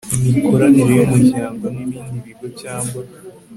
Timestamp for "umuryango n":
1.07-1.77